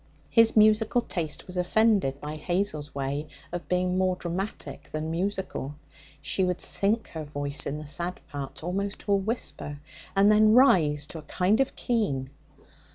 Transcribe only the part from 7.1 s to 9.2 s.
voice in the sad parts almost to a